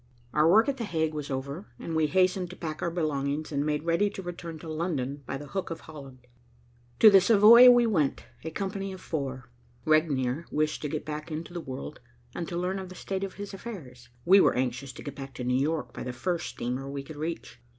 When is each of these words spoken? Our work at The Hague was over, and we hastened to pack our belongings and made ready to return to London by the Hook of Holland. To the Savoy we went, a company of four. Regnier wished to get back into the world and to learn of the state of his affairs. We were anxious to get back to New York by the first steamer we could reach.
Our 0.33 0.49
work 0.49 0.67
at 0.67 0.77
The 0.77 0.83
Hague 0.83 1.13
was 1.13 1.29
over, 1.29 1.67
and 1.77 1.95
we 1.95 2.07
hastened 2.07 2.49
to 2.49 2.55
pack 2.55 2.81
our 2.81 2.89
belongings 2.89 3.51
and 3.51 3.63
made 3.63 3.83
ready 3.83 4.09
to 4.09 4.23
return 4.23 4.57
to 4.57 4.67
London 4.67 5.21
by 5.27 5.37
the 5.37 5.45
Hook 5.49 5.69
of 5.69 5.81
Holland. 5.81 6.25
To 6.97 7.11
the 7.11 7.21
Savoy 7.21 7.69
we 7.69 7.85
went, 7.85 8.25
a 8.43 8.49
company 8.49 8.91
of 8.93 8.99
four. 8.99 9.51
Regnier 9.85 10.45
wished 10.51 10.81
to 10.81 10.89
get 10.89 11.05
back 11.05 11.31
into 11.31 11.53
the 11.53 11.61
world 11.61 11.99
and 12.33 12.47
to 12.47 12.57
learn 12.57 12.79
of 12.79 12.89
the 12.89 12.95
state 12.95 13.23
of 13.23 13.35
his 13.35 13.53
affairs. 13.53 14.09
We 14.25 14.41
were 14.41 14.55
anxious 14.55 14.91
to 14.93 15.03
get 15.03 15.13
back 15.15 15.35
to 15.35 15.43
New 15.43 15.53
York 15.61 15.93
by 15.93 16.01
the 16.01 16.13
first 16.13 16.47
steamer 16.49 16.89
we 16.89 17.03
could 17.03 17.15
reach. 17.17 17.59